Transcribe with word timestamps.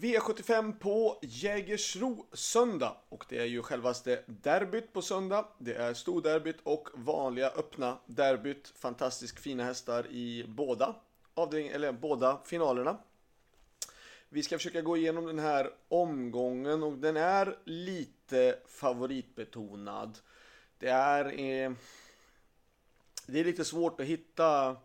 V75 0.00 0.78
på 0.78 1.18
Jägersro 1.22 2.26
söndag 2.32 2.96
och 3.08 3.24
det 3.28 3.38
är 3.38 3.44
ju 3.44 3.62
självaste 3.62 4.22
derbyt 4.26 4.92
på 4.92 5.02
söndag. 5.02 5.48
Det 5.58 5.74
är 5.74 5.94
storderbyt 5.94 6.56
och 6.62 6.88
vanliga 6.94 7.48
öppna 7.48 7.98
derbyt. 8.06 8.72
Fantastiskt 8.76 9.40
fina 9.40 9.64
hästar 9.64 10.06
i 10.06 10.44
båda 10.48 10.94
avdelning, 11.34 11.70
eller 11.70 11.92
båda 11.92 12.40
finalerna. 12.44 12.98
Vi 14.28 14.42
ska 14.42 14.58
försöka 14.58 14.80
gå 14.80 14.96
igenom 14.96 15.26
den 15.26 15.38
här 15.38 15.70
omgången 15.88 16.82
och 16.82 16.98
den 16.98 17.16
är 17.16 17.58
lite 17.64 18.58
favoritbetonad. 18.66 20.18
Det 20.78 20.88
är, 20.88 21.24
eh, 21.24 21.72
det 23.26 23.40
är 23.40 23.44
lite 23.44 23.64
svårt 23.64 24.00
att 24.00 24.06
hitta 24.06 24.76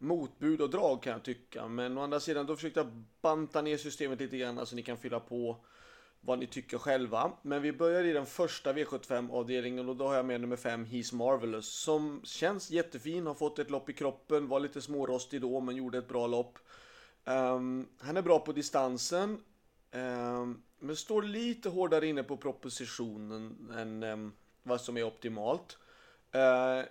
motbud 0.00 0.60
och 0.60 0.70
drag 0.70 1.02
kan 1.02 1.12
jag 1.12 1.22
tycka. 1.22 1.68
Men 1.68 1.98
å 1.98 2.02
andra 2.02 2.20
sidan 2.20 2.46
då 2.46 2.56
försökte 2.56 2.80
jag 2.80 3.04
banta 3.20 3.62
ner 3.62 3.76
systemet 3.76 4.20
lite 4.20 4.38
grann 4.38 4.66
så 4.66 4.76
ni 4.76 4.82
kan 4.82 4.96
fylla 4.96 5.20
på 5.20 5.64
vad 6.20 6.38
ni 6.38 6.46
tycker 6.46 6.78
själva. 6.78 7.32
Men 7.42 7.62
vi 7.62 7.72
börjar 7.72 8.04
i 8.04 8.12
den 8.12 8.26
första 8.26 8.72
V75-avdelningen 8.72 9.88
och 9.88 9.96
då 9.96 10.08
har 10.08 10.14
jag 10.14 10.24
med 10.24 10.40
nummer 10.40 10.56
5, 10.56 10.86
He's 10.86 11.14
Marvelous. 11.14 11.66
Som 11.66 12.20
känns 12.24 12.70
jättefin, 12.70 13.26
har 13.26 13.34
fått 13.34 13.58
ett 13.58 13.70
lopp 13.70 13.90
i 13.90 13.92
kroppen, 13.92 14.48
var 14.48 14.60
lite 14.60 14.82
smårostig 14.82 15.40
då 15.40 15.60
men 15.60 15.76
gjorde 15.76 15.98
ett 15.98 16.08
bra 16.08 16.26
lopp. 16.26 16.58
Um, 17.24 17.88
han 17.98 18.16
är 18.16 18.22
bra 18.22 18.38
på 18.38 18.52
distansen. 18.52 19.40
Um, 19.92 20.62
men 20.78 20.96
står 20.96 21.22
lite 21.22 21.68
hårdare 21.68 22.06
inne 22.06 22.22
på 22.22 22.36
propositionen 22.36 23.70
än 23.76 24.02
um, 24.02 24.32
vad 24.62 24.80
som 24.80 24.96
är 24.96 25.02
optimalt. 25.02 25.78
Uh, 26.34 26.84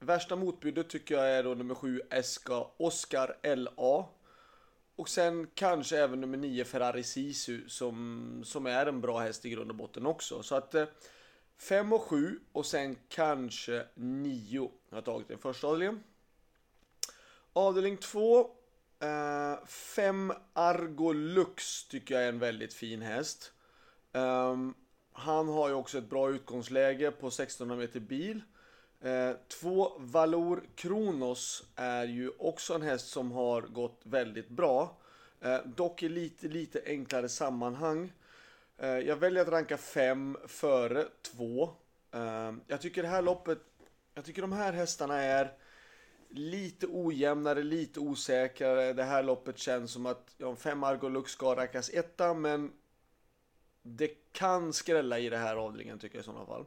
Värsta 0.00 0.36
motbudet 0.36 0.88
tycker 0.88 1.14
jag 1.14 1.30
är 1.30 1.42
då 1.42 1.54
nummer 1.54 1.74
7 1.74 2.02
Eska 2.10 2.66
Oscar 2.76 3.36
LA. 3.56 4.08
Och 4.96 5.08
sen 5.08 5.50
kanske 5.54 5.98
även 5.98 6.20
nummer 6.20 6.38
9 6.38 6.64
Ferrari 6.64 7.02
Sisu 7.02 7.68
som, 7.68 8.42
som 8.44 8.66
är 8.66 8.86
en 8.86 9.00
bra 9.00 9.18
häst 9.18 9.46
i 9.46 9.50
grund 9.50 9.70
och 9.70 9.76
botten 9.76 10.06
också. 10.06 10.42
Så 10.42 10.54
att 10.54 10.74
eh, 10.74 10.86
5 11.56 11.92
och 11.92 12.02
7 12.02 12.40
och 12.52 12.66
sen 12.66 12.96
kanske 13.08 13.84
9 13.94 14.60
har 14.60 14.96
jag 14.96 15.04
tagit 15.04 15.28
den 15.28 15.38
första 15.38 15.66
avdelningen. 15.66 16.02
Avdelning 17.52 17.96
2 17.96 18.50
5 19.66 20.30
eh, 20.30 20.36
Argolux 20.52 21.88
tycker 21.88 22.14
jag 22.14 22.24
är 22.24 22.28
en 22.28 22.38
väldigt 22.38 22.74
fin 22.74 23.02
häst. 23.02 23.52
Um, 24.12 24.74
han 25.12 25.48
har 25.48 25.68
ju 25.68 25.74
också 25.74 25.98
ett 25.98 26.10
bra 26.10 26.30
utgångsläge 26.30 27.10
på 27.10 27.26
1600 27.26 27.76
meter 27.76 28.00
bil. 28.00 28.42
Eh, 29.00 29.30
två 29.48 29.92
Valor 29.98 30.64
Kronos 30.74 31.64
är 31.76 32.04
ju 32.04 32.30
också 32.38 32.74
en 32.74 32.82
häst 32.82 33.08
som 33.08 33.32
har 33.32 33.62
gått 33.62 34.00
väldigt 34.02 34.48
bra. 34.48 34.96
Eh, 35.40 35.58
dock 35.64 36.02
i 36.02 36.08
lite, 36.08 36.48
lite 36.48 36.82
enklare 36.86 37.28
sammanhang. 37.28 38.12
Eh, 38.78 38.88
jag 38.88 39.16
väljer 39.16 39.42
att 39.42 39.48
ranka 39.48 39.76
5 39.76 40.36
före 40.46 41.06
2. 41.22 41.70
Eh, 42.12 42.52
jag 42.66 42.80
tycker 42.80 43.02
det 43.02 43.08
här 43.08 43.22
loppet, 43.22 43.58
jag 44.14 44.24
tycker 44.24 44.42
de 44.42 44.52
här 44.52 44.72
hästarna 44.72 45.22
är 45.22 45.52
lite 46.28 46.86
ojämnare, 46.86 47.62
lite 47.62 48.00
osäkrare. 48.00 48.92
Det 48.92 49.04
här 49.04 49.22
loppet 49.22 49.58
känns 49.58 49.92
som 49.92 50.06
att 50.06 50.34
ja, 50.38 50.56
fem 50.56 50.84
Argolux 50.84 51.32
ska 51.32 51.56
rankas 51.56 51.90
etta, 51.90 52.34
men 52.34 52.72
det 53.82 54.32
kan 54.32 54.72
skrälla 54.72 55.18
i 55.18 55.28
det 55.28 55.38
här 55.38 55.56
avdelningen 55.56 55.98
tycker 55.98 56.16
jag 56.16 56.22
i 56.22 56.24
sådana 56.24 56.46
fall. 56.46 56.64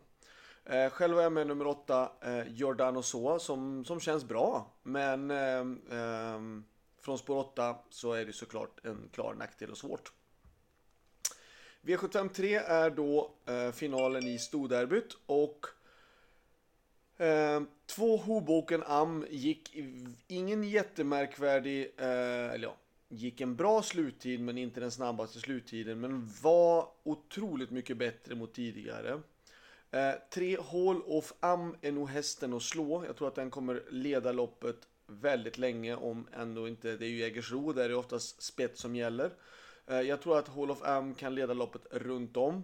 Eh, 0.65 0.89
själv 0.89 1.17
är 1.17 1.23
jag 1.23 1.31
med 1.31 1.47
nummer 1.47 1.67
åtta, 1.67 2.11
eh, 2.21 2.47
Giordano 2.47 3.03
Soa, 3.03 3.39
som, 3.39 3.85
som 3.85 3.99
känns 3.99 4.25
bra. 4.25 4.73
Men 4.83 5.31
eh, 5.31 5.59
eh, 5.99 6.39
från 7.01 7.17
spår 7.17 7.37
8 7.37 7.75
så 7.89 8.13
är 8.13 8.25
det 8.25 8.33
såklart 8.33 8.85
en 8.85 9.09
klar 9.11 9.33
nackdel 9.33 9.71
och 9.71 9.77
svårt. 9.77 10.11
V753 11.81 12.63
är 12.65 12.89
då 12.89 13.31
eh, 13.45 13.71
finalen 13.71 14.27
i 14.27 14.39
storderbyt 14.39 15.17
och 15.25 15.65
eh, 17.17 17.61
två 17.85 18.17
Hoboken 18.17 18.83
Am 18.83 19.25
gick 19.29 19.75
ingen 20.27 20.63
jättemärkvärdig, 20.63 21.93
eh, 21.97 22.53
eller 22.53 22.67
ja, 22.67 22.75
gick 23.09 23.41
en 23.41 23.55
bra 23.55 23.81
sluttid 23.81 24.41
men 24.41 24.57
inte 24.57 24.79
den 24.79 24.91
snabbaste 24.91 25.39
sluttiden 25.39 25.99
men 25.99 26.29
var 26.41 26.87
otroligt 27.03 27.71
mycket 27.71 27.97
bättre 27.97 28.35
mot 28.35 28.53
tidigare. 28.53 29.21
Eh, 29.91 30.13
tre 30.29 30.57
Hall 30.71 31.01
of 31.05 31.33
Am 31.39 31.75
är 31.81 31.91
nog 31.91 32.09
hästen 32.09 32.53
att 32.53 32.63
slå. 32.63 33.05
Jag 33.05 33.15
tror 33.15 33.27
att 33.27 33.35
den 33.35 33.49
kommer 33.49 33.83
leda 33.89 34.31
loppet 34.31 34.87
väldigt 35.07 35.57
länge 35.57 35.95
om 35.95 36.27
ändå 36.33 36.67
inte, 36.67 36.97
det 36.97 37.05
är 37.05 37.09
ju 37.09 37.17
Jägersro 37.17 37.73
där 37.73 37.89
det 37.89 37.93
är 37.93 37.97
oftast 37.97 38.41
spets 38.41 38.81
som 38.81 38.95
gäller. 38.95 39.31
Eh, 39.87 40.01
jag 40.01 40.21
tror 40.21 40.37
att 40.37 40.47
Hall 40.47 40.71
of 40.71 40.83
Am 40.83 41.15
kan 41.15 41.35
leda 41.35 41.53
loppet 41.53 41.81
runt 41.91 42.37
om. 42.37 42.63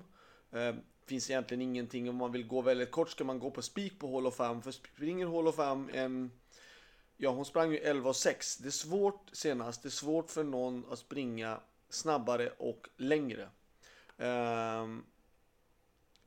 Eh, 0.51 0.75
finns 1.05 1.29
egentligen 1.29 1.61
ingenting, 1.61 2.09
om 2.09 2.15
man 2.15 2.31
vill 2.31 2.47
gå 2.47 2.61
väldigt 2.61 2.91
kort 2.91 3.09
ska 3.09 3.23
man 3.23 3.39
gå 3.39 3.51
på 3.51 3.61
spik 3.61 3.99
på 3.99 4.13
Hall 4.13 4.27
of 4.27 4.39
Am. 4.39 4.61
För 4.61 4.71
springer 4.71 5.27
Hall 5.27 5.47
of 5.47 5.59
Am 5.59 5.89
en 5.93 6.31
Ja, 7.19 7.29
hon 7.29 7.45
sprang 7.45 7.71
ju 7.71 7.79
11,6. 7.79 8.61
Det 8.61 8.67
är 8.67 8.71
svårt 8.71 9.29
senast. 9.33 9.83
Det 9.83 9.87
är 9.87 9.91
svårt 9.91 10.31
för 10.31 10.43
någon 10.43 10.85
att 10.91 10.99
springa 10.99 11.59
snabbare 11.89 12.49
och 12.57 12.87
längre. 12.97 13.49
Um, 14.17 15.05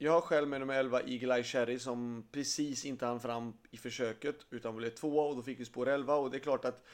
jag 0.03 0.13
har 0.13 0.21
själv 0.21 0.49
med 0.49 0.61
nummer 0.61 0.75
11 0.75 1.01
Eagle 1.01 1.35
Eye 1.35 1.45
Cherry 1.45 1.79
som 1.79 2.29
precis 2.33 2.85
inte 2.85 3.07
hann 3.07 3.21
fram 3.21 3.53
i 3.71 3.77
försöket 3.77 4.37
utan 4.51 4.77
blev 4.77 4.91
tvåa 4.91 5.29
och 5.29 5.37
då 5.37 5.43
fick 5.43 5.61
vi 5.61 5.65
spår 5.65 5.89
11 5.89 6.15
och 6.15 6.31
det 6.31 6.37
är 6.37 6.41
klart 6.41 6.65
att 6.65 6.85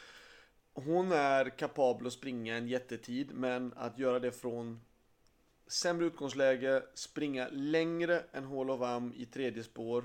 hon 0.73 1.13
är 1.13 1.51
kapabel 1.51 2.07
att 2.07 2.13
springa 2.13 2.57
en 2.57 2.69
jättetid 2.69 3.31
men 3.35 3.73
att 3.77 3.99
göra 3.99 4.19
det 4.19 4.33
från 4.33 4.81
sämre 5.67 6.07
utgångsläge, 6.07 6.83
springa 6.95 7.49
längre 7.53 8.23
än 8.33 8.45
Hall 8.45 8.71
of 8.71 8.81
Am 8.81 9.13
i 9.17 9.27
tredje 9.27 9.63
spår 9.63 10.05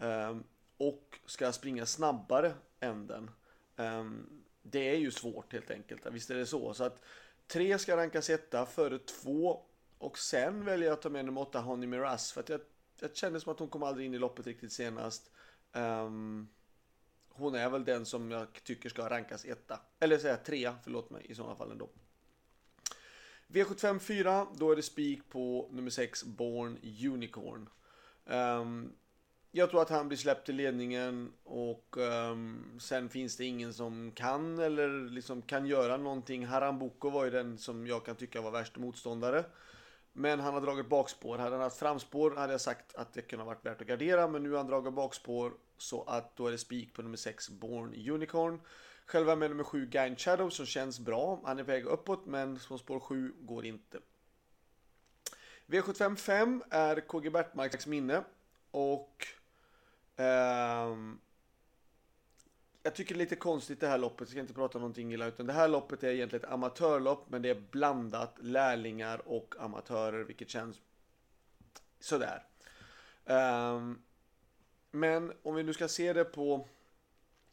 ehm, 0.00 0.44
och 0.76 1.18
ska 1.26 1.52
springa 1.52 1.86
snabbare 1.86 2.52
än 2.80 3.06
den. 3.06 3.30
Ehm, 3.76 4.42
det 4.62 4.88
är 4.88 4.96
ju 4.96 5.10
svårt 5.10 5.52
helt 5.52 5.70
enkelt, 5.70 6.06
visst 6.10 6.30
är 6.30 6.34
det 6.34 6.46
så. 6.46 6.74
Så 6.74 6.84
att 6.84 7.04
3 7.46 7.78
ska 7.78 7.96
rankas 7.96 8.30
etta 8.30 8.66
före 8.66 8.98
2 8.98 9.62
och 9.98 10.18
sen 10.18 10.64
väljer 10.64 10.88
jag 10.88 10.94
att 10.94 11.02
ta 11.02 11.08
med 11.08 11.24
nummer 11.24 11.40
8, 11.40 11.60
Honey 11.60 11.86
Miraz. 11.86 12.32
För 12.32 12.40
att 12.40 12.48
jag, 12.48 12.60
jag 13.00 13.16
kände 13.16 13.40
som 13.40 13.52
att 13.52 13.58
hon 13.58 13.68
kom 13.68 13.82
aldrig 13.82 14.06
in 14.06 14.14
i 14.14 14.18
loppet 14.18 14.46
riktigt 14.46 14.72
senast. 14.72 15.30
Um, 15.72 16.48
hon 17.28 17.54
är 17.54 17.70
väl 17.70 17.84
den 17.84 18.06
som 18.06 18.30
jag 18.30 18.46
tycker 18.64 18.88
ska 18.88 19.10
rankas 19.10 19.44
etta. 19.44 19.80
Eller 20.00 20.18
säga 20.18 20.36
trea, 20.36 20.74
förlåt 20.84 21.10
mig, 21.10 21.26
i 21.28 21.34
sådana 21.34 21.56
fall 21.56 21.70
ändå. 21.70 21.88
V75 23.48 23.98
4, 23.98 24.46
då 24.56 24.72
är 24.72 24.76
det 24.76 24.82
spik 24.82 25.28
på 25.28 25.68
nummer 25.72 25.90
6, 25.90 26.24
Born 26.24 26.78
Unicorn. 27.12 27.68
Um, 28.24 28.92
jag 29.50 29.70
tror 29.70 29.82
att 29.82 29.90
han 29.90 30.08
blir 30.08 30.18
släppt 30.18 30.48
i 30.48 30.52
ledningen 30.52 31.32
och 31.44 31.96
um, 31.96 32.78
sen 32.80 33.08
finns 33.08 33.36
det 33.36 33.44
ingen 33.44 33.74
som 33.74 34.12
kan 34.12 34.58
eller 34.58 35.10
liksom 35.10 35.42
kan 35.42 35.66
göra 35.66 35.96
någonting. 35.96 36.46
Haramboko 36.46 37.10
var 37.10 37.24
ju 37.24 37.30
den 37.30 37.58
som 37.58 37.86
jag 37.86 38.04
kan 38.04 38.16
tycka 38.16 38.40
var 38.40 38.50
värst 38.50 38.76
motståndare. 38.76 39.44
Men 40.18 40.40
han 40.40 40.54
har 40.54 40.60
dragit 40.60 40.88
bakspår. 40.88 41.38
Hade 41.38 41.50
han 41.56 41.62
haft 41.62 41.78
framspår 41.78 42.30
hade 42.30 42.52
jag 42.52 42.60
sagt 42.60 42.94
att 42.94 43.12
det 43.12 43.22
kunde 43.22 43.44
ha 43.44 43.48
varit 43.48 43.66
värt 43.66 43.80
att 43.80 43.86
gardera. 43.86 44.28
Men 44.28 44.42
nu 44.42 44.50
har 44.50 44.56
han 44.56 44.66
dragit 44.66 44.92
bakspår 44.92 45.52
så 45.76 46.02
att 46.02 46.36
då 46.36 46.46
är 46.46 46.52
det 46.52 46.58
spik 46.58 46.94
på 46.94 47.02
nummer 47.02 47.16
6 47.16 47.48
Born 47.48 48.10
Unicorn. 48.10 48.60
Själva 49.06 49.36
med 49.36 49.50
nummer 49.50 49.64
7 49.64 49.86
Gain 49.86 50.16
Shadow 50.16 50.50
som 50.50 50.66
känns 50.66 51.00
bra. 51.00 51.40
Han 51.44 51.58
är 51.58 51.62
väg 51.62 51.84
uppåt 51.84 52.26
men 52.26 52.58
som 52.58 52.78
spår 52.78 53.00
7 53.00 53.32
går 53.40 53.66
inte. 53.66 53.98
V75 55.66 56.16
5 56.16 56.62
är 56.70 57.00
KG 57.00 57.30
Bertmarks 57.30 57.86
minne. 57.86 58.24
Och 58.70 59.26
um, 60.16 61.20
jag 62.88 62.94
tycker 62.94 63.14
det 63.14 63.18
är 63.18 63.24
lite 63.24 63.36
konstigt 63.36 63.80
det 63.80 63.88
här 63.88 63.98
loppet, 63.98 64.20
jag 64.20 64.28
ska 64.28 64.40
inte 64.40 64.54
prata 64.54 64.78
någonting 64.78 65.12
illa, 65.12 65.26
utan 65.26 65.46
det 65.46 65.52
här 65.52 65.68
loppet 65.68 66.04
är 66.04 66.08
egentligen 66.08 66.44
ett 66.44 66.50
amatörlopp, 66.50 67.30
men 67.30 67.42
det 67.42 67.48
är 67.48 67.62
blandat 67.70 68.36
lärlingar 68.40 69.28
och 69.28 69.54
amatörer, 69.58 70.24
vilket 70.24 70.50
känns 70.50 70.80
sådär. 72.00 72.42
Um, 73.24 74.02
men 74.90 75.32
om 75.42 75.54
vi 75.54 75.62
nu 75.62 75.72
ska 75.72 75.88
se 75.88 76.12
det 76.12 76.24
på 76.24 76.68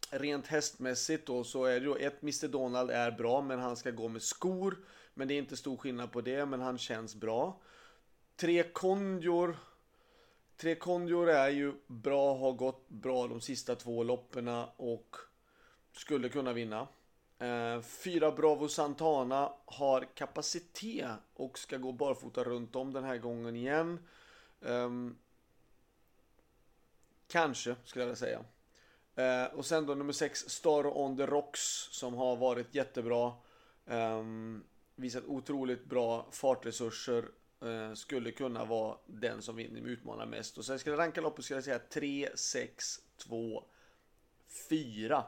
rent 0.10 0.48
hästmässigt 0.48 1.28
då, 1.28 1.44
så 1.44 1.66
är 1.66 1.80
det 1.80 1.86
ju 1.86 1.96
ett 1.96 2.22
Mr 2.22 2.48
Donald 2.48 2.92
är 2.92 3.12
bra, 3.12 3.42
men 3.42 3.60
han 3.60 3.76
ska 3.76 3.92
gå 3.92 4.08
med 4.08 4.22
skor. 4.22 4.78
Men 5.14 5.28
det 5.28 5.34
är 5.34 5.38
inte 5.38 5.58
stor 5.58 5.78
skillnad 5.78 6.12
på 6.12 6.22
det, 6.22 6.46
men 6.46 6.62
han 6.62 6.78
känns 6.78 7.16
bra. 7.16 7.62
Tre 8.36 8.64
Konjor 8.64 9.58
Tre 10.57 10.75
kondior 10.75 11.30
är 11.30 11.50
ju 11.50 11.74
bra, 11.88 12.38
har 12.38 12.52
gått 12.52 12.90
bra 12.90 13.28
de 13.28 13.42
sista 13.42 13.75
två 13.75 14.04
loppen 14.04 14.48
och 14.78 15.16
skulle 15.92 16.30
kunna 16.30 16.54
vinna. 16.54 16.88
Eh, 17.40 17.81
fyra 17.81 18.31
Bravo 18.31 18.68
Santana 18.68 19.54
har 19.66 20.07
kapacitet 20.16 21.10
och 21.34 21.60
ska 21.60 21.78
gå 21.78 21.92
barfota 21.92 22.44
runt 22.44 22.75
om 22.75 22.94
den 22.94 23.04
här 23.04 23.18
gången 23.18 23.56
igen. 23.56 24.00
Um, 24.60 25.18
kanske, 27.28 27.75
skulle 27.86 28.04
jag 28.06 28.08
vilja 28.08 28.16
säga. 28.16 28.46
Uh, 29.18 29.56
och 29.56 29.66
sen 29.66 29.86
då 29.86 29.96
nummer 29.96 30.13
6, 30.13 30.50
Star 30.50 30.98
on 30.98 31.18
the 31.18 31.25
Rocks, 31.25 31.88
som 31.92 32.13
har 32.13 32.36
varit 32.36 32.75
jättebra. 32.75 33.34
Um, 33.86 34.63
visat 34.96 35.25
otroligt 35.25 35.86
bra 35.86 36.28
fartresurser. 36.31 37.25
Eh, 37.62 37.94
skulle 37.94 38.31
kunna 38.31 38.66
vara 38.66 38.98
den 39.06 39.42
som 39.42 39.56
vinner 39.56 39.81
utmanar 39.81 40.25
mest. 40.25 40.57
Och 40.57 40.66
sen 40.66 40.80
ska 40.80 40.90
jag 40.90 41.00
ranka 41.00 41.22
loppet 41.22 41.46
skulle 41.46 41.57
jag 41.57 41.63
säga 41.63 41.80
3, 41.80 42.30
6, 42.36 43.00
2, 43.18 43.63
4. 44.69 45.25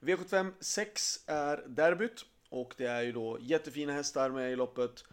V75 0.00 0.52
6 0.60 1.20
är 1.26 1.64
derbyt. 1.66 2.24
Och 2.48 2.74
det 2.76 2.86
är 2.86 3.02
ju 3.02 3.12
då 3.12 3.38
jättefina 3.40 3.92
hästar 3.92 4.30
med 4.30 4.52
i 4.52 4.56
loppet. 4.56 5.04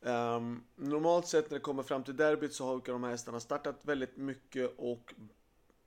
Um, 0.00 0.64
normalt 0.76 1.26
sett 1.26 1.50
när 1.50 1.58
det 1.58 1.62
kommer 1.62 1.82
fram 1.82 2.04
till 2.04 2.16
derbyt 2.16 2.52
så 2.54 2.66
har 2.66 2.80
de 2.86 3.04
här 3.04 3.10
hästarna 3.10 3.40
startat 3.40 3.80
väldigt 3.82 4.16
mycket 4.16 4.74
och 4.76 5.14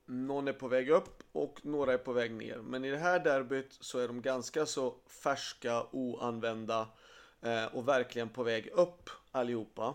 någon 0.06 0.48
är 0.48 0.52
på 0.52 0.68
väg 0.68 0.90
upp 0.90 1.22
och 1.32 1.66
några 1.66 1.92
är 1.92 1.98
på 1.98 2.12
väg 2.12 2.32
ner. 2.32 2.58
Men 2.58 2.84
i 2.84 2.90
det 2.90 2.98
här 2.98 3.18
derbyt 3.18 3.76
så 3.80 3.98
är 3.98 4.08
de 4.08 4.22
ganska 4.22 4.66
så 4.66 4.94
färska, 5.06 5.86
oanvända 5.90 6.88
Eh, 7.44 7.64
och 7.64 7.88
verkligen 7.88 8.28
på 8.28 8.42
väg 8.42 8.66
upp 8.66 9.10
allihopa. 9.30 9.94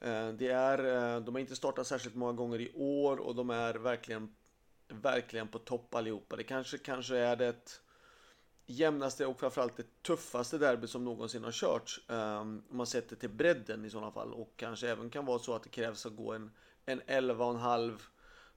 Eh, 0.00 0.28
det 0.28 0.48
är, 0.48 0.78
eh, 0.78 1.20
de 1.20 1.34
har 1.34 1.40
inte 1.40 1.56
startat 1.56 1.86
särskilt 1.86 2.14
många 2.14 2.32
gånger 2.32 2.60
i 2.60 2.72
år 2.74 3.16
och 3.16 3.34
de 3.34 3.50
är 3.50 3.74
verkligen, 3.74 4.34
verkligen 4.88 5.48
på 5.48 5.58
topp 5.58 5.94
allihopa. 5.94 6.36
Det 6.36 6.44
kanske, 6.44 6.78
kanske 6.78 7.16
är 7.16 7.36
det 7.36 7.80
jämnaste 8.66 9.26
och 9.26 9.40
framförallt 9.40 9.76
det 9.76 10.02
tuffaste 10.02 10.58
derby 10.58 10.86
som 10.86 11.04
någonsin 11.04 11.44
har 11.44 11.52
körts. 11.52 12.00
Ehm, 12.08 12.62
om 12.70 12.76
man 12.76 12.86
sätter 12.86 13.16
till 13.16 13.30
bredden 13.30 13.84
i 13.84 13.90
sådana 13.90 14.12
fall 14.12 14.32
och 14.32 14.52
kanske 14.56 14.88
även 14.88 15.10
kan 15.10 15.26
vara 15.26 15.38
så 15.38 15.54
att 15.54 15.62
det 15.62 15.68
krävs 15.68 16.06
att 16.06 16.16
gå 16.16 16.32
en, 16.32 16.50
en 16.84 17.02
11,5 17.02 17.98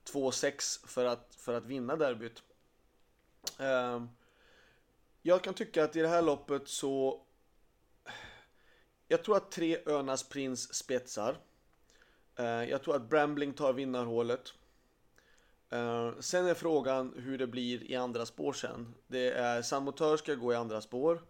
2-6 0.05 0.87
för 0.87 1.05
att, 1.05 1.35
för 1.35 1.53
att 1.53 1.65
vinna 1.65 1.95
derbyt. 1.95 2.43
Ehm, 3.59 4.09
jag 5.21 5.41
kan 5.43 5.53
tycka 5.53 5.83
att 5.83 5.95
i 5.95 6.01
det 6.01 6.07
här 6.07 6.21
loppet 6.21 6.67
så 6.67 7.24
jag 9.07 9.23
tror 9.23 9.37
att 9.37 9.51
tre 9.51 9.77
Önas 9.85 10.23
Prins 10.23 10.73
spetsar. 10.73 11.37
Eh, 12.35 12.45
jag 12.45 12.83
tror 12.83 12.95
att 12.95 13.09
Brambling 13.09 13.53
tar 13.53 13.73
vinnarhålet. 13.73 14.53
Eh, 15.69 16.11
sen 16.19 16.47
är 16.47 16.53
frågan 16.53 17.13
hur 17.17 17.37
det 17.37 17.47
blir 17.47 17.91
i 17.91 17.95
andra 17.95 18.25
spår 18.25 18.53
sen. 18.53 18.95
Det 19.07 19.31
är 19.31 19.61
Samotör 19.61 20.17
ska 20.17 20.35
gå 20.35 20.53
i 20.53 20.55
andra 20.55 20.81
spår. 20.81 21.21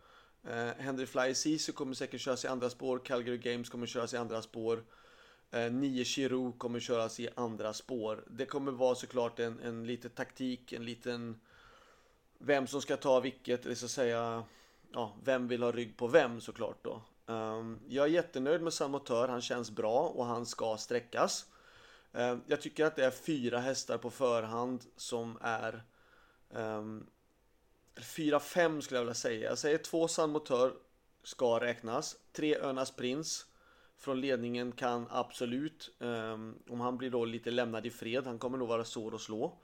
Eh, 0.43 0.71
Henry 0.77 1.05
Fly 1.05 1.33
Sisu 1.33 1.71
kommer 1.71 1.93
säkert 1.93 2.21
köras 2.21 2.45
i 2.45 2.47
andra 2.47 2.69
spår. 2.69 2.99
Calgary 3.05 3.37
Games 3.37 3.69
kommer 3.69 3.87
köras 3.87 4.13
i 4.13 4.17
andra 4.17 4.41
spår. 4.41 4.83
Nio 5.71 6.03
Chiro 6.05 6.51
kommer 6.51 6.79
köras 6.79 7.19
i 7.19 7.29
andra 7.35 7.73
spår. 7.73 8.23
Det 8.27 8.45
kommer 8.45 8.71
vara 8.71 8.95
såklart 8.95 9.39
en, 9.39 9.59
en 9.59 9.87
liten 9.87 10.11
taktik, 10.11 10.73
en 10.73 10.85
liten 10.85 11.39
vem 12.37 12.67
som 12.67 12.81
ska 12.81 12.97
ta 12.97 13.19
vilket, 13.19 13.65
eller 13.65 13.75
så 13.75 13.85
att 13.85 13.91
säga 13.91 14.43
ja, 14.91 15.13
vem 15.23 15.47
vill 15.47 15.63
ha 15.63 15.71
rygg 15.71 15.97
på 15.97 16.07
vem 16.07 16.41
såklart 16.41 16.77
då. 16.81 17.01
Um, 17.25 17.79
jag 17.87 18.05
är 18.05 18.09
jättenöjd 18.09 18.61
med 18.61 18.73
Samotör, 18.73 19.27
han 19.27 19.41
känns 19.41 19.71
bra 19.71 19.99
och 20.07 20.25
han 20.25 20.45
ska 20.45 20.77
sträckas. 20.77 21.45
Um, 22.11 22.41
jag 22.47 22.61
tycker 22.61 22.85
att 22.85 22.95
det 22.95 23.05
är 23.05 23.11
fyra 23.11 23.59
hästar 23.59 23.97
på 23.97 24.09
förhand 24.11 24.83
som 24.95 25.37
är 25.41 25.83
um, 26.49 27.07
Fyra, 28.01 28.39
fem 28.39 28.81
skulle 28.81 28.97
jag 28.97 29.03
vilja 29.03 29.13
säga. 29.13 29.49
Jag 29.49 29.57
säger 29.57 29.77
två 29.77 30.07
Samotör 30.07 30.73
ska 31.23 31.59
räknas. 31.59 32.17
Tre 32.31 32.57
Önas 32.57 32.91
Prins 32.91 33.45
från 33.97 34.21
ledningen 34.21 34.71
kan 34.71 35.07
absolut, 35.09 35.95
um, 35.99 36.59
om 36.69 36.79
han 36.79 36.97
blir 36.97 37.09
då 37.09 37.25
lite 37.25 37.51
lämnad 37.51 37.85
i 37.85 37.89
fred, 37.89 38.25
han 38.27 38.39
kommer 38.39 38.57
nog 38.57 38.67
vara 38.67 38.83
svår 38.83 39.15
att 39.15 39.21
slå. 39.21 39.57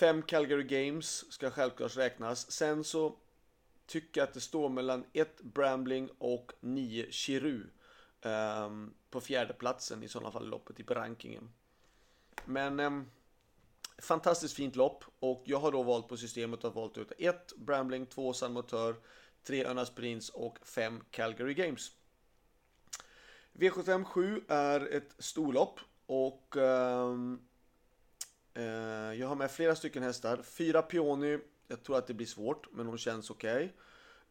Fem 0.00 0.22
Calgary 0.22 0.62
Games 0.62 1.32
ska 1.32 1.50
självklart 1.50 1.96
räknas. 1.96 2.50
Sen 2.50 2.84
så 2.84 3.16
tycker 3.88 4.22
att 4.22 4.34
det 4.34 4.40
står 4.40 4.68
mellan 4.68 5.04
1 5.12 5.40
Brambling 5.40 6.10
och 6.18 6.52
9 6.60 7.06
Chiru 7.10 7.66
um, 8.22 8.94
på 9.10 9.20
fjärde 9.20 9.52
platsen 9.52 10.02
i 10.02 10.08
sådana 10.08 10.30
fall 10.30 10.44
i 10.44 10.48
loppet 10.48 10.80
i 10.80 10.82
rankingen. 10.82 11.50
Men 12.44 12.80
eh, 12.80 12.90
fantastiskt 13.98 14.54
fint 14.54 14.76
lopp 14.76 15.04
och 15.20 15.42
jag 15.46 15.58
har 15.58 15.72
då 15.72 15.82
valt 15.82 16.08
på 16.08 16.16
systemet 16.16 16.64
att 16.64 16.74
valt 16.74 16.98
ut 16.98 17.12
1 17.18 17.52
Brambling, 17.56 18.06
2 18.06 18.32
San 18.32 18.52
Motör, 18.52 18.96
3 19.42 19.64
Önas 19.64 19.90
Prince 19.90 20.32
och 20.34 20.58
5 20.62 21.00
Calgary 21.10 21.54
Games. 21.54 21.90
V75 23.52 24.04
7 24.04 24.44
är 24.48 24.96
ett 24.96 25.14
storlopp 25.18 25.80
och 26.06 26.56
ehm, 26.56 27.40
eh, 28.54 28.64
jag 29.20 29.28
har 29.28 29.34
med 29.34 29.50
flera 29.50 29.76
stycken 29.76 30.02
hästar. 30.02 30.42
4 30.42 30.82
Peony, 30.82 31.38
jag 31.68 31.82
tror 31.82 31.98
att 31.98 32.06
det 32.06 32.14
blir 32.14 32.26
svårt 32.26 32.66
men 32.72 32.86
hon 32.86 32.98
känns 32.98 33.30
okej. 33.30 33.74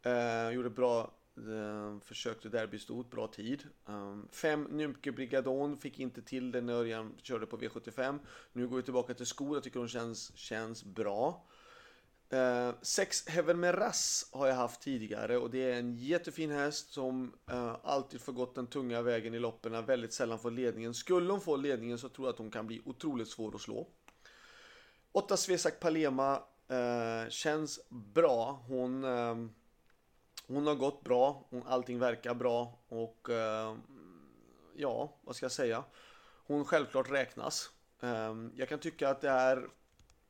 Okay. 0.02 0.14
Eh, 0.14 0.52
gjorde 0.52 0.70
bra 0.70 1.00
eh, 1.02 1.08
Uh, 1.40 2.34
till 2.42 2.52
derbystort, 2.52 3.10
bra 3.10 3.28
tid. 3.28 3.64
Um, 3.86 4.28
fem 4.32 4.64
Nymke 4.64 5.12
Brigadon 5.12 5.78
fick 5.78 6.00
inte 6.00 6.22
till 6.22 6.52
det 6.52 6.62
när 6.62 6.74
Örjan 6.74 7.14
körde 7.22 7.46
på 7.46 7.58
V75. 7.58 8.20
Nu 8.54 8.68
går 8.68 8.78
vi 8.78 8.84
tillbaka 8.84 9.14
till 9.14 9.26
skor, 9.26 9.56
jag 9.56 9.64
tycker 9.64 9.80
hon 9.80 9.90
känns, 9.90 10.38
känns 10.38 10.84
bra. 10.84 11.46
Uh, 12.34 12.76
sex 12.82 13.28
Heaven 13.28 13.60
Meras 13.60 14.30
har 14.32 14.48
jag 14.48 14.56
haft 14.56 14.82
tidigare 14.82 15.38
och 15.38 15.50
det 15.50 15.72
är 15.72 15.80
en 15.80 15.96
jättefin 15.96 16.52
häst 16.52 16.94
som 16.94 17.34
uh, 17.52 17.76
alltid 17.84 18.22
får 18.22 18.34
gått 18.34 18.56
den 18.56 18.68
tunga 18.68 19.02
vägen 19.02 19.34
i 19.34 19.40
loppen, 19.40 19.86
väldigt 19.86 20.14
sällan 20.14 20.40
får 20.40 20.52
ledningen. 20.52 20.94
Skulle 20.94 21.32
hon 21.32 21.42
få 21.42 21.56
ledningen 21.56 21.98
så 21.98 22.10
tror 22.10 22.28
jag 22.28 22.34
att 22.34 22.40
hon 22.40 22.52
kan 22.52 22.68
bli 22.68 22.82
otroligt 22.86 23.28
svår 23.28 23.56
att 23.56 23.62
slå. 23.62 23.88
Åtta 25.12 25.38
Svesak 25.38 25.80
Palema 25.80 26.44
Eh, 26.68 27.30
känns 27.30 27.80
bra. 27.90 28.64
Hon 28.68 29.04
eh, 29.04 29.36
hon 30.48 30.68
har 30.68 30.76
gått 30.76 31.04
bra, 31.04 31.44
allting 31.66 32.00
verkar 32.00 32.34
bra 32.34 32.80
och 32.88 33.30
eh, 33.30 33.76
ja, 34.76 35.14
vad 35.22 35.36
ska 35.36 35.46
jag 35.46 35.52
säga? 35.52 35.84
Hon 36.48 36.66
självklart 36.66 37.12
räknas. 37.12 37.70
Eh, 38.02 38.36
jag 38.56 38.70
kan 38.70 38.80
tycka 38.80 39.10
att 39.10 39.22
det 39.22 39.30
är 39.30 39.70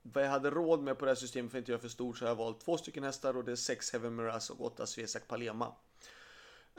vad 0.02 0.24
jag 0.24 0.30
hade 0.30 0.50
råd 0.50 0.84
med 0.84 0.98
på 0.98 1.06
det 1.06 1.12
här 1.12 1.16
systemet 1.16 1.52
för 1.52 1.58
att 1.58 1.62
inte 1.62 1.72
göra 1.72 1.82
för 1.82 1.90
stort 1.90 2.18
så 2.18 2.26
har 2.26 2.30
jag 2.30 2.36
valt 2.36 2.60
två 2.60 2.78
stycken 2.78 3.04
hästar 3.04 3.38
och 3.38 3.44
det 3.44 3.52
är 3.52 3.56
sex 3.56 3.94
Heaven 3.94 4.16
Miraz 4.16 4.50
och 4.50 4.66
åtta 4.66 4.86
Svesak 4.86 5.28
Palema. 5.28 5.74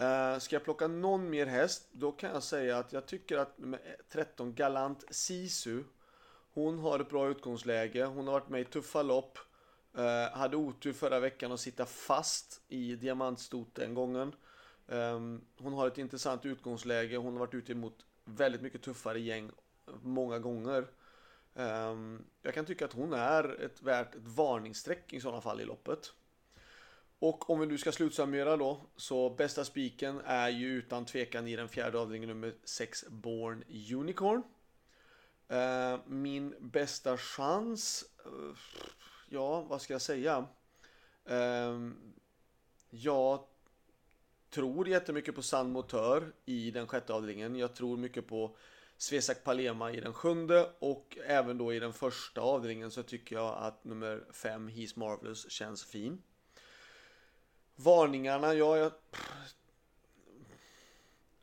Uh, 0.00 0.38
ska 0.38 0.56
jag 0.56 0.64
plocka 0.64 0.88
någon 0.88 1.30
mer 1.30 1.46
häst, 1.46 1.88
då 1.92 2.12
kan 2.12 2.30
jag 2.30 2.42
säga 2.42 2.78
att 2.78 2.92
jag 2.92 3.06
tycker 3.06 3.38
att 3.38 3.58
med 3.58 3.80
13 4.08 4.54
Galant 4.54 5.04
Sisu 5.10 5.82
Hon 6.54 6.78
har 6.78 7.00
ett 7.00 7.10
bra 7.10 7.28
utgångsläge, 7.28 8.04
hon 8.04 8.26
har 8.26 8.32
varit 8.32 8.48
med 8.48 8.60
i 8.60 8.64
tuffa 8.64 9.02
lopp 9.02 9.38
Uh, 9.98 10.36
hade 10.38 10.56
otur 10.56 10.92
förra 10.92 11.20
veckan 11.20 11.52
att 11.52 11.60
sitta 11.60 11.86
fast 11.86 12.60
i 12.68 12.96
diamantstot 12.96 13.74
den 13.74 13.94
gången. 13.94 14.34
Um, 14.86 14.96
ehm, 14.98 15.40
hon 15.58 15.72
har 15.72 15.86
ett 15.86 15.98
intressant 15.98 16.46
utgångsläge. 16.46 17.16
Hon 17.16 17.32
har 17.32 17.40
varit 17.40 17.54
ute 17.54 17.74
mot 17.74 18.06
väldigt 18.24 18.62
mycket 18.62 18.82
tuffare 18.82 19.20
gäng 19.20 19.50
många 20.02 20.38
gånger. 20.38 20.86
Um, 21.54 22.24
jag 22.42 22.54
kan 22.54 22.66
tycka 22.66 22.84
att 22.84 22.92
hon 22.92 23.12
är 23.12 23.60
ett 23.64 23.82
värt 23.82 24.14
ett 24.14 24.20
varningsstreck 24.24 25.12
i 25.12 25.20
sådana 25.20 25.40
fall 25.40 25.60
i 25.60 25.64
loppet. 25.64 26.12
Och 27.18 27.50
om 27.50 27.60
vi 27.60 27.66
nu 27.66 27.78
ska 27.78 27.92
slutsummera 27.92 28.56
då, 28.56 28.80
så 28.96 29.30
bästa 29.30 29.64
spiken 29.64 30.20
är 30.24 30.48
ju 30.48 30.68
utan 30.68 31.04
tvekan 31.04 31.48
i 31.48 31.56
den 31.56 31.68
fjärde 31.68 31.98
avdelningen 31.98 32.28
nummer 32.28 32.54
6 32.64 33.04
Born 33.08 33.64
Unicorn. 33.94 34.42
Uh, 35.52 36.00
min 36.06 36.54
bästa 36.60 37.16
chans? 37.16 38.04
Uh, 38.26 38.56
ja, 39.28 39.60
vad 39.60 39.82
ska 39.82 39.94
jag 39.94 40.02
säga? 40.02 40.46
Ehm, 41.24 41.96
jag 42.90 43.44
tror 44.50 44.88
jättemycket 44.88 45.34
på 45.34 45.42
San 45.42 45.70
Motör 45.70 46.32
i 46.44 46.70
den 46.70 46.86
sjätte 46.86 47.14
avdelningen. 47.14 47.56
Jag 47.56 47.74
tror 47.74 47.96
mycket 47.96 48.26
på 48.26 48.56
Svesak 48.96 49.44
Palema 49.44 49.92
i 49.92 50.00
den 50.00 50.14
sjunde 50.14 50.72
och 50.78 51.18
även 51.26 51.58
då 51.58 51.74
i 51.74 51.78
den 51.78 51.92
första 51.92 52.40
avdelningen 52.40 52.90
så 52.90 53.02
tycker 53.02 53.36
jag 53.36 53.58
att 53.58 53.84
nummer 53.84 54.24
fem 54.32 54.68
He's 54.68 54.98
Marvelous 54.98 55.50
känns 55.50 55.84
fin. 55.84 56.22
Varningarna, 57.76 58.54
ja, 58.54 58.76
jag... 58.76 58.92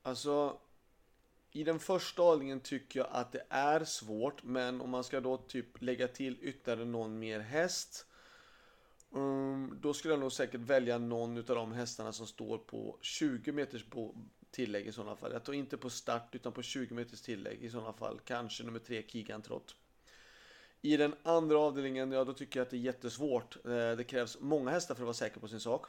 Alltså, 0.02 0.58
i 1.56 1.64
den 1.64 1.80
första 1.80 2.22
avdelningen 2.22 2.60
tycker 2.60 3.00
jag 3.00 3.10
att 3.12 3.32
det 3.32 3.46
är 3.50 3.84
svårt, 3.84 4.44
men 4.44 4.82
om 4.82 4.90
man 4.90 5.04
ska 5.04 5.22
då 5.22 5.38
typ 5.38 5.82
lägga 5.82 6.08
till 6.08 6.38
ytterligare 6.42 6.86
någon 6.86 7.20
mer 7.20 7.40
häst. 7.40 8.06
Um, 9.12 9.80
då 9.82 9.94
skulle 9.94 10.14
jag 10.14 10.20
nog 10.20 10.32
säkert 10.32 10.62
välja 10.62 10.98
någon 10.98 11.38
av 11.38 11.44
de 11.44 11.72
hästarna 11.72 12.12
som 12.12 12.28
står 12.28 12.58
på 12.58 12.98
20 13.02 13.52
meters 13.52 13.86
tillägg 14.52 14.88
i 14.88 14.92
sådana 14.92 15.16
fall. 15.16 15.32
Jag 15.32 15.44
tror 15.44 15.56
inte 15.56 15.78
på 15.78 15.90
start 15.90 16.36
utan 16.36 16.52
på 16.52 16.62
20 16.62 16.94
meters 16.94 17.22
tillägg 17.22 17.64
i 17.64 17.70
sådana 17.70 17.94
fall. 17.94 18.20
Kanske 18.26 18.64
nummer 18.64 18.80
3 18.80 19.04
Kigan 19.08 19.42
Trott. 19.42 19.76
I 20.82 20.98
den 20.98 21.16
andra 21.24 21.60
avdelningen, 21.60 22.12
ja 22.12 22.24
då 22.24 22.34
tycker 22.34 22.60
jag 22.60 22.66
att 22.66 22.72
det 22.72 22.78
är 22.78 22.80
jättesvårt. 22.80 23.66
Eh, 23.66 23.72
det 23.72 24.08
krävs 24.08 24.38
många 24.40 24.72
hästar 24.72 24.96
för 24.96 25.02
att 25.02 25.06
vara 25.06 25.14
säker 25.14 25.40
på 25.40 25.48
sin 25.48 25.60
sak. 25.60 25.86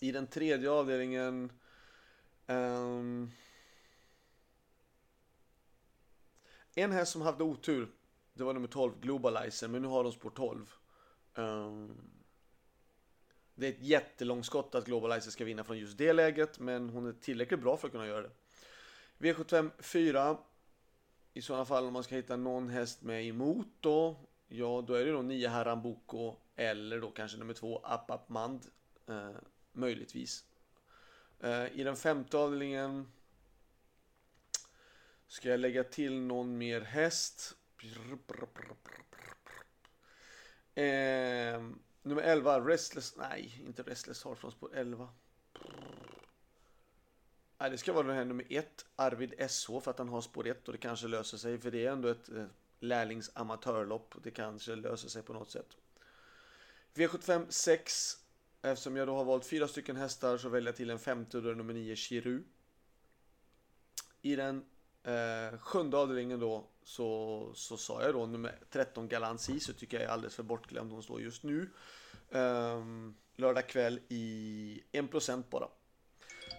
I 0.00 0.12
den 0.12 0.26
tredje 0.26 0.70
avdelningen 0.70 1.52
um, 2.46 3.32
En 6.78 6.92
häst 6.92 7.12
som 7.12 7.22
hade 7.22 7.44
otur, 7.44 7.88
det 8.34 8.44
var 8.44 8.54
nummer 8.54 8.68
12, 8.68 9.00
Globalizer, 9.00 9.68
men 9.68 9.82
nu 9.82 9.88
har 9.88 10.04
de 10.04 10.12
spår 10.12 10.30
12. 10.30 10.72
Um, 11.34 11.44
ehm, 11.44 11.96
Det 13.54 13.66
är 13.66 13.70
ett 13.70 13.82
jättelångskott 13.82 14.74
att 14.74 14.84
Globalizer 14.84 15.30
ska 15.30 15.44
vinna 15.44 15.64
från 15.64 15.78
just 15.78 15.98
det 15.98 16.12
läget, 16.12 16.58
men 16.58 16.90
hon 16.90 17.06
är 17.06 17.12
tillräckligt 17.12 17.60
bra 17.60 17.76
för 17.76 17.88
att 17.88 17.92
kunna 17.92 18.06
göra 18.06 18.22
det. 18.22 18.30
V75 19.18 19.70
4. 19.78 20.38
I 21.34 21.42
sådana 21.42 21.64
fall 21.64 21.86
om 21.86 21.92
man 21.92 22.02
ska 22.02 22.14
hitta 22.14 22.36
någon 22.36 22.68
häst 22.68 23.02
med 23.02 23.26
emot 23.26 23.66
då, 23.80 24.16
ja 24.48 24.84
då 24.86 24.94
är 24.94 25.04
det 25.04 25.12
då 25.12 25.22
9 25.22 25.48
Haramboko 25.48 26.36
eller 26.56 27.00
då 27.00 27.10
kanske 27.10 27.38
nummer 27.38 27.54
2 27.54 27.80
Apapmand. 27.84 28.66
Eh, 29.06 29.30
möjligtvis. 29.72 30.44
Eh, 31.40 31.80
I 31.80 31.84
den 31.84 31.96
femte 31.96 32.38
avdelningen 32.38 33.12
ska 35.28 35.48
jag 35.48 35.60
lägga 35.60 35.84
till 35.84 36.20
någon 36.20 36.58
mer 36.58 36.80
häst. 36.80 37.56
Eh, 40.74 41.62
nummer 42.02 42.22
11, 42.22 42.60
Restless, 42.60 43.16
nej 43.16 43.62
inte 43.66 43.82
Restless 43.82 44.24
Heart 44.24 44.38
från 44.38 44.52
spår 44.52 44.70
11. 44.74 45.08
Nej, 47.58 47.70
det 47.70 47.78
ska 47.78 47.92
vara 47.92 48.06
den 48.06 48.16
här 48.16 48.24
nummer 48.24 48.46
1, 48.48 48.86
Arvid 48.96 49.50
SH, 49.50 49.80
för 49.80 49.90
att 49.90 49.98
han 49.98 50.08
har 50.08 50.20
spår 50.20 50.46
1 50.46 50.68
och 50.68 50.72
det 50.72 50.78
kanske 50.78 51.08
löser 51.08 51.38
sig, 51.38 51.58
för 51.58 51.70
det 51.70 51.86
är 51.86 51.92
ändå 51.92 52.08
ett 52.08 52.28
eh, 52.28 52.46
lärlingsamatörlopp. 52.80 54.14
Det 54.22 54.30
kanske 54.30 54.76
löser 54.76 55.08
sig 55.08 55.22
på 55.22 55.32
något 55.32 55.50
sätt. 55.50 55.76
V75 56.94 57.46
6. 57.48 58.18
Eftersom 58.62 58.96
jag 58.96 59.08
då 59.08 59.14
har 59.14 59.24
valt 59.24 59.46
fyra 59.46 59.68
stycken 59.68 59.96
hästar 59.96 60.38
så 60.38 60.48
väljer 60.48 60.68
jag 60.68 60.76
till 60.76 60.90
en 60.90 60.98
femte 60.98 61.36
och 61.36 61.42
då 61.42 61.50
är 61.50 61.54
nummer 61.54 61.74
9 61.74 61.96
Chiru. 61.96 62.42
I 64.22 64.36
den 64.36 64.64
eh, 65.08 65.58
sjunde 65.58 65.96
avdelningen 65.96 66.40
då 66.40 66.64
så, 66.84 67.50
så 67.54 67.76
sa 67.76 68.02
jag 68.02 68.14
då 68.14 68.26
nummer 68.26 68.58
13 68.70 69.08
Galant 69.08 69.40
så 69.40 69.72
tycker 69.72 69.96
jag 69.96 70.06
är 70.06 70.12
alldeles 70.12 70.34
för 70.34 70.42
bortglömd. 70.42 70.92
Hon 70.92 71.02
står 71.02 71.20
just 71.20 71.42
nu. 71.42 71.70
Eh, 72.30 72.84
lördag 73.36 73.68
kväll 73.68 74.00
i 74.08 74.82
1% 74.92 75.44
bara. 75.50 75.68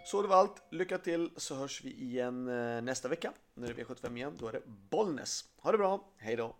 Så 0.06 0.22
det 0.22 0.27
var 0.27 0.36
allt. 0.36 0.62
Lycka 0.70 0.98
till 0.98 1.29
så 1.36 1.56
hörs 1.56 1.84
vi 1.84 1.94
igen 1.94 2.48
eh, 2.48 2.82
nästa 2.82 3.08
vecka 3.08 3.34
när 3.53 3.74
det 3.74 3.82
är 3.82 3.86
V75 3.86 4.18
igen. 4.18 4.34
Då 4.39 4.48
är 4.48 4.51
det 4.51 4.62
Bollnäs. 4.65 5.46
Ha 5.58 5.72
det 5.72 5.77
bra. 5.77 6.06
Hej 6.18 6.36
då. 6.36 6.56